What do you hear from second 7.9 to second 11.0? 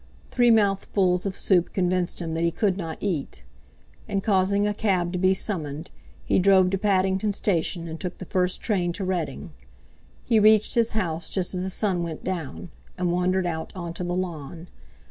took the first train to Reading. He reached his